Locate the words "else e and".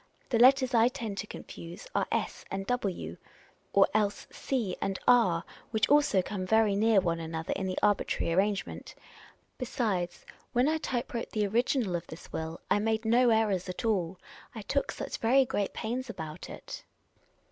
3.93-4.97